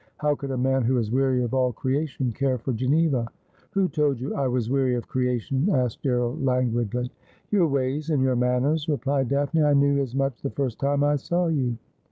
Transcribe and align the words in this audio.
How 0.17 0.33
could 0.33 0.49
a 0.49 0.57
man 0.57 0.81
who 0.81 0.97
is 0.97 1.11
weary 1.11 1.43
of 1.43 1.53
all 1.53 1.71
creation 1.71 2.31
care 2.31 2.57
for 2.57 2.73
Geneva 2.73 3.27
?''Who 3.73 3.87
told 3.87 4.19
you 4.19 4.33
I 4.33 4.47
was 4.47 4.67
weary 4.67 4.95
of 4.95 5.07
creation?' 5.07 5.69
asked 5.71 6.01
Gerald 6.01 6.43
languidly.' 6.43 7.11
Your 7.51 7.67
ways 7.67 8.09
and 8.09 8.23
your 8.23 8.35
manners,' 8.35 8.89
replied 8.89 9.29
Daphne.' 9.29 9.61
I 9.63 9.73
knew 9.75 10.01
as 10.01 10.15
much 10.15 10.41
the 10.41 10.49
first 10.49 10.79
time 10.79 11.01
1 11.01 11.19
saw 11.19 11.49
you.' 11.49 11.77